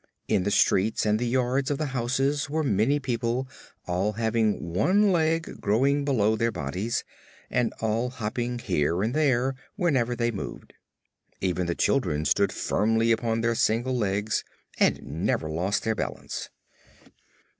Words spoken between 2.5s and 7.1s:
many people all having one leg growing below their bodies